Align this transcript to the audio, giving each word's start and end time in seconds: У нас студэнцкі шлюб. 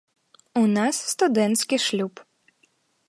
У 0.61 0.63
нас 0.77 1.01
студэнцкі 1.11 1.75
шлюб. 1.85 2.13